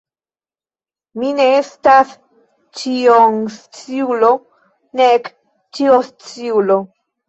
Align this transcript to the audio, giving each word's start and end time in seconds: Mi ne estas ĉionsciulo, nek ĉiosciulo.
Mi 1.19 1.29
ne 1.39 1.45
estas 1.57 2.17
ĉionsciulo, 2.81 4.35
nek 5.05 5.35
ĉiosciulo. 5.77 6.85